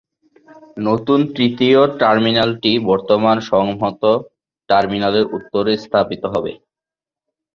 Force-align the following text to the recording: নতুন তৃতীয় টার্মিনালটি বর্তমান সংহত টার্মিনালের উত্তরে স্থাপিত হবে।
নতুন 0.81 1.19
তৃতীয় 1.35 1.79
টার্মিনালটি 1.99 2.71
বর্তমান 2.89 3.37
সংহত 3.51 4.03
টার্মিনালের 4.69 5.25
উত্তরে 5.37 5.73
স্থাপিত 5.83 6.23
হবে। 6.33 6.53